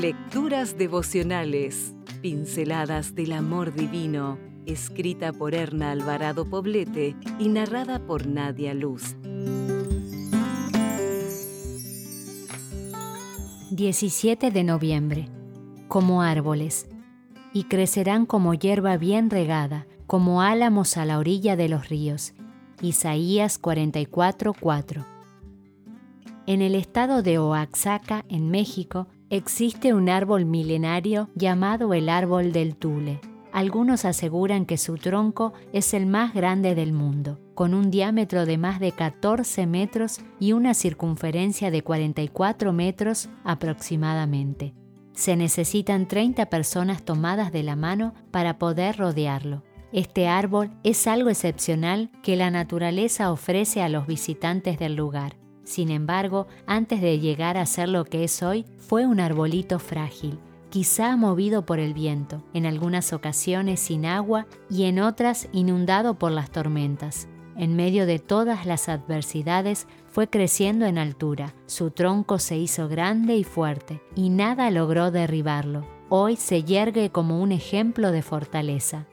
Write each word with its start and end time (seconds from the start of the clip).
Lecturas 0.00 0.78
devocionales, 0.78 1.94
pinceladas 2.22 3.14
del 3.14 3.32
amor 3.32 3.74
divino, 3.74 4.38
escrita 4.64 5.30
por 5.30 5.54
Erna 5.54 5.90
Alvarado 5.90 6.48
Poblete 6.48 7.14
y 7.38 7.50
narrada 7.50 7.98
por 8.06 8.26
Nadia 8.26 8.72
Luz. 8.72 9.14
17 13.72 14.50
de 14.50 14.64
noviembre. 14.64 15.28
Como 15.88 16.22
árboles, 16.22 16.88
y 17.52 17.64
crecerán 17.64 18.24
como 18.24 18.54
hierba 18.54 18.96
bien 18.96 19.28
regada, 19.28 19.86
como 20.06 20.40
álamos 20.40 20.96
a 20.96 21.04
la 21.04 21.18
orilla 21.18 21.56
de 21.56 21.68
los 21.68 21.90
ríos. 21.90 22.32
Isaías 22.80 23.60
44:4. 23.60 25.04
En 26.46 26.62
el 26.62 26.74
estado 26.74 27.22
de 27.22 27.38
Oaxaca, 27.38 28.24
en 28.30 28.50
México, 28.50 29.08
existe 29.30 29.94
un 29.94 30.08
árbol 30.08 30.44
milenario 30.44 31.30
llamado 31.36 31.94
el 31.94 32.08
árbol 32.08 32.52
del 32.52 32.74
Tule. 32.74 33.20
Algunos 33.52 34.04
aseguran 34.04 34.66
que 34.66 34.76
su 34.76 34.96
tronco 34.96 35.52
es 35.72 35.94
el 35.94 36.06
más 36.06 36.34
grande 36.34 36.74
del 36.74 36.92
mundo, 36.92 37.38
con 37.54 37.74
un 37.74 37.90
diámetro 37.90 38.44
de 38.44 38.58
más 38.58 38.80
de 38.80 38.92
14 38.92 39.66
metros 39.66 40.20
y 40.38 40.52
una 40.52 40.74
circunferencia 40.74 41.70
de 41.70 41.82
44 41.82 42.72
metros 42.72 43.28
aproximadamente. 43.44 44.74
Se 45.12 45.36
necesitan 45.36 46.06
30 46.06 46.46
personas 46.46 47.04
tomadas 47.04 47.52
de 47.52 47.62
la 47.62 47.76
mano 47.76 48.14
para 48.30 48.58
poder 48.58 48.96
rodearlo. 48.96 49.62
Este 49.92 50.28
árbol 50.28 50.70
es 50.84 51.06
algo 51.08 51.30
excepcional 51.30 52.10
que 52.22 52.36
la 52.36 52.50
naturaleza 52.50 53.32
ofrece 53.32 53.82
a 53.82 53.88
los 53.88 54.06
visitantes 54.06 54.78
del 54.78 54.94
lugar. 54.94 55.36
Sin 55.70 55.92
embargo, 55.92 56.48
antes 56.66 57.00
de 57.00 57.20
llegar 57.20 57.56
a 57.56 57.64
ser 57.64 57.88
lo 57.88 58.04
que 58.04 58.24
es 58.24 58.42
hoy, 58.42 58.66
fue 58.76 59.06
un 59.06 59.20
arbolito 59.20 59.78
frágil, 59.78 60.40
quizá 60.68 61.16
movido 61.16 61.64
por 61.64 61.78
el 61.78 61.94
viento, 61.94 62.42
en 62.54 62.66
algunas 62.66 63.12
ocasiones 63.12 63.78
sin 63.78 64.04
agua 64.04 64.48
y 64.68 64.86
en 64.86 64.98
otras 64.98 65.48
inundado 65.52 66.18
por 66.18 66.32
las 66.32 66.50
tormentas. 66.50 67.28
En 67.56 67.76
medio 67.76 68.04
de 68.04 68.18
todas 68.18 68.66
las 68.66 68.88
adversidades 68.88 69.86
fue 70.08 70.28
creciendo 70.28 70.86
en 70.86 70.98
altura, 70.98 71.54
su 71.66 71.92
tronco 71.92 72.40
se 72.40 72.56
hizo 72.56 72.88
grande 72.88 73.36
y 73.36 73.44
fuerte, 73.44 74.02
y 74.16 74.28
nada 74.28 74.72
logró 74.72 75.12
derribarlo. 75.12 75.86
Hoy 76.08 76.34
se 76.34 76.64
yergue 76.64 77.10
como 77.10 77.40
un 77.40 77.52
ejemplo 77.52 78.10
de 78.10 78.22
fortaleza. 78.22 79.06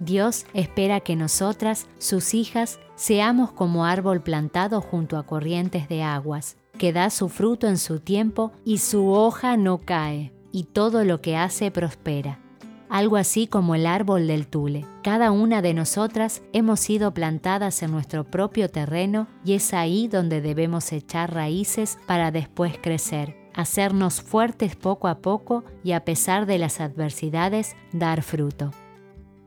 Dios 0.00 0.44
espera 0.52 1.00
que 1.00 1.16
nosotras, 1.16 1.86
sus 1.98 2.34
hijas, 2.34 2.78
seamos 2.96 3.52
como 3.52 3.84
árbol 3.84 4.22
plantado 4.22 4.80
junto 4.80 5.16
a 5.16 5.24
corrientes 5.24 5.88
de 5.88 6.02
aguas, 6.02 6.56
que 6.78 6.92
da 6.92 7.10
su 7.10 7.28
fruto 7.28 7.66
en 7.66 7.78
su 7.78 8.00
tiempo 8.00 8.52
y 8.64 8.78
su 8.78 9.08
hoja 9.08 9.56
no 9.56 9.78
cae, 9.78 10.32
y 10.52 10.64
todo 10.64 11.04
lo 11.04 11.22
que 11.22 11.36
hace 11.36 11.70
prospera. 11.70 12.40
Algo 12.88 13.16
así 13.16 13.46
como 13.46 13.74
el 13.74 13.84
árbol 13.84 14.28
del 14.28 14.46
tule. 14.46 14.84
Cada 15.02 15.32
una 15.32 15.60
de 15.60 15.74
nosotras 15.74 16.42
hemos 16.52 16.78
sido 16.78 17.12
plantadas 17.12 17.82
en 17.82 17.90
nuestro 17.90 18.24
propio 18.24 18.68
terreno 18.68 19.26
y 19.44 19.54
es 19.54 19.74
ahí 19.74 20.06
donde 20.06 20.40
debemos 20.40 20.92
echar 20.92 21.34
raíces 21.34 21.98
para 22.06 22.30
después 22.30 22.78
crecer, 22.80 23.36
hacernos 23.54 24.20
fuertes 24.20 24.76
poco 24.76 25.08
a 25.08 25.18
poco 25.18 25.64
y 25.82 25.92
a 25.92 26.04
pesar 26.04 26.46
de 26.46 26.58
las 26.58 26.80
adversidades 26.80 27.74
dar 27.92 28.22
fruto 28.22 28.70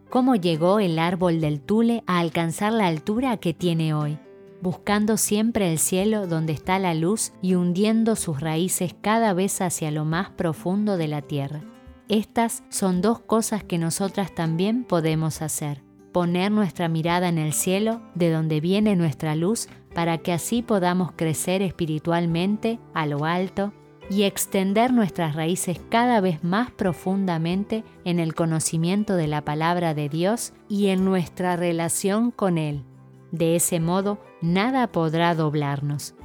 cómo 0.10 0.36
llegó 0.36 0.80
el 0.80 1.00
árbol 1.00 1.40
del 1.40 1.62
Tule 1.62 2.04
a 2.08 2.20
alcanzar 2.20 2.74
la 2.74 2.88
altura 2.88 3.38
que 3.38 3.54
tiene 3.54 3.94
hoy, 3.94 4.18
buscando 4.62 5.18
siempre 5.18 5.72
el 5.72 5.80
cielo 5.80 6.28
donde 6.28 6.54
está 6.54 6.80
la 6.80 6.94
luz 6.94 7.32
y 7.42 7.56
hundiendo 7.56 8.16
sus 8.16 8.40
raíces 8.40 8.96
cada 9.00 9.34
vez 9.34 9.62
hacia 9.62 9.92
lo 9.92 10.06
más 10.06 10.32
profundo 10.32 10.98
de 10.98 11.08
la 11.08 11.22
tierra. 11.22 11.62
Estas 12.08 12.64
son 12.70 13.02
dos 13.02 13.20
cosas 13.20 13.64
que 13.64 13.78
nosotras 13.78 14.34
también 14.34 14.84
podemos 14.84 15.42
hacer. 15.44 15.84
Poner 16.12 16.52
nuestra 16.52 16.90
mirada 16.90 17.30
en 17.30 17.38
el 17.38 17.54
cielo, 17.54 18.02
de 18.16 18.32
donde 18.32 18.62
viene 18.62 18.96
nuestra 18.96 19.36
luz, 19.36 19.68
para 19.94 20.18
que 20.18 20.34
así 20.34 20.64
podamos 20.64 21.12
crecer 21.16 21.62
espiritualmente 21.62 22.80
a 22.96 23.06
lo 23.06 23.26
alto 23.26 23.72
y 24.10 24.24
extender 24.24 24.92
nuestras 24.92 25.36
raíces 25.36 25.80
cada 25.90 26.20
vez 26.20 26.44
más 26.44 26.72
profundamente 26.72 27.84
en 28.06 28.20
el 28.20 28.34
conocimiento 28.34 29.16
de 29.16 29.28
la 29.28 29.46
palabra 29.46 29.94
de 29.94 30.10
Dios 30.10 30.54
y 30.68 30.88
en 30.88 31.06
nuestra 31.06 31.56
relación 31.56 32.32
con 32.32 32.58
Él. 32.58 32.84
De 33.32 33.56
ese 33.56 33.80
modo, 33.80 34.18
nada 34.42 34.92
podrá 34.92 35.36
doblarnos. 35.36 36.16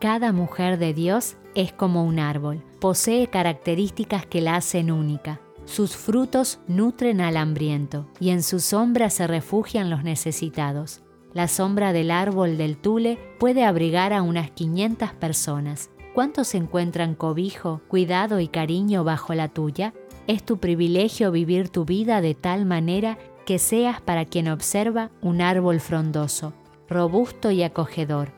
Cada 0.00 0.32
mujer 0.32 0.78
de 0.78 0.92
Dios 0.92 1.36
es 1.54 1.72
como 1.72 2.04
un 2.04 2.18
árbol, 2.18 2.64
posee 2.80 3.28
características 3.28 4.26
que 4.26 4.40
la 4.40 4.56
hacen 4.56 4.90
única. 4.90 5.40
Sus 5.66 5.94
frutos 5.94 6.58
nutren 6.66 7.20
al 7.20 7.36
hambriento 7.36 8.08
y 8.18 8.30
en 8.30 8.42
su 8.42 8.58
sombra 8.58 9.10
se 9.10 9.26
refugian 9.26 9.88
los 9.88 10.02
necesitados. 10.02 11.02
La 11.32 11.46
sombra 11.46 11.92
del 11.92 12.10
árbol 12.10 12.56
del 12.56 12.76
tule 12.76 13.18
puede 13.38 13.64
abrigar 13.64 14.12
a 14.12 14.22
unas 14.22 14.50
500 14.50 15.12
personas 15.12 15.90
¿Cuántos 16.14 16.56
encuentran 16.56 17.14
cobijo, 17.14 17.82
cuidado 17.86 18.40
y 18.40 18.48
cariño 18.48 19.04
bajo 19.04 19.32
la 19.32 19.48
tuya? 19.48 19.94
Es 20.26 20.42
tu 20.42 20.58
privilegio 20.58 21.30
vivir 21.30 21.68
tu 21.68 21.84
vida 21.84 22.20
de 22.20 22.34
tal 22.34 22.66
manera 22.66 23.16
que 23.46 23.60
seas 23.60 24.00
para 24.00 24.24
quien 24.24 24.48
observa 24.48 25.10
un 25.22 25.40
árbol 25.40 25.78
frondoso, 25.78 26.52
robusto 26.88 27.52
y 27.52 27.62
acogedor. 27.62 28.32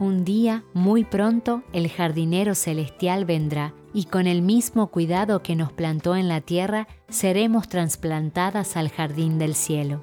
Un 0.00 0.24
día, 0.24 0.64
muy 0.74 1.04
pronto, 1.04 1.62
el 1.72 1.88
jardinero 1.88 2.56
celestial 2.56 3.24
vendrá 3.24 3.72
y 3.94 4.06
con 4.06 4.26
el 4.26 4.42
mismo 4.42 4.88
cuidado 4.88 5.42
que 5.42 5.54
nos 5.54 5.72
plantó 5.72 6.16
en 6.16 6.26
la 6.26 6.40
tierra, 6.40 6.88
seremos 7.08 7.68
trasplantadas 7.68 8.76
al 8.76 8.88
jardín 8.88 9.38
del 9.38 9.54
cielo. 9.54 10.02